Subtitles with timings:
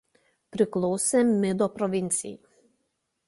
[0.55, 2.35] Priklausė Mido provincijai.